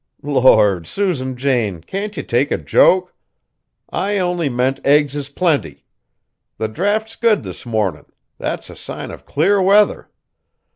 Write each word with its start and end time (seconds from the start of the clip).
"Lord! 0.23 0.87
Susan 0.87 1.35
Jane, 1.35 1.81
can't 1.81 2.17
ye 2.17 2.23
take 2.23 2.49
a 2.49 2.57
joke? 2.57 3.13
I 3.91 4.17
only 4.17 4.49
meant 4.49 4.79
eggs 4.83 5.15
is 5.15 5.29
plenty. 5.29 5.85
The 6.57 6.67
draught's 6.67 7.15
good 7.15 7.43
this 7.43 7.67
mornin'; 7.67 8.07
that's 8.39 8.71
a 8.71 8.75
sign 8.75 9.11
of 9.11 9.27
clear 9.27 9.61
weather. 9.61 10.09